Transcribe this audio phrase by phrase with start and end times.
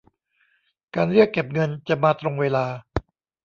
[0.95, 2.65] การเรียกเก็บเงินจะมาตรงเวลา